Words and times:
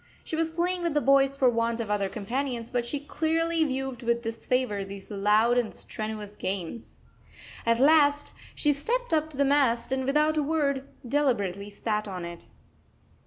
She 0.23 0.35
was 0.35 0.49
playing 0.49 0.81
with 0.81 0.95
the 0.95 0.99
boys 0.99 1.35
for 1.35 1.47
want 1.47 1.79
of 1.79 1.91
other 1.91 2.09
companions, 2.09 2.71
but 2.71 2.87
she 2.87 2.99
clearly 3.01 3.63
viewed 3.63 4.01
with 4.01 4.23
disfavour 4.23 4.83
these 4.83 5.11
loud 5.11 5.59
and 5.59 5.75
strenuous 5.75 6.35
games. 6.35 6.97
At 7.67 7.79
last 7.79 8.31
she 8.55 8.73
stepped 8.73 9.13
up 9.13 9.29
to 9.29 9.37
the 9.37 9.45
mast 9.45 9.91
and, 9.91 10.03
without 10.05 10.37
a 10.37 10.41
word, 10.41 10.87
deliberately 11.07 11.69
sat 11.69 12.07
on 12.07 12.25
it. 12.25 12.47